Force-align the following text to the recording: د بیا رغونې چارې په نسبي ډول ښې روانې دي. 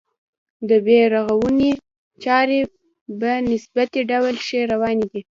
د 0.69 0.71
بیا 0.85 1.03
رغونې 1.15 1.71
چارې 2.23 2.59
په 3.19 3.29
نسبي 3.47 4.01
ډول 4.11 4.35
ښې 4.45 4.59
روانې 4.71 5.05
دي. 5.11 5.21